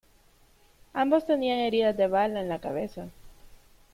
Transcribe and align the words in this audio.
Ambos 0.95 1.27
tenían 1.27 1.59
heridas 1.59 1.95
de 1.95 2.07
bala 2.07 2.41
en 2.41 2.49
la 2.49 2.57
cabeza. 2.57 3.11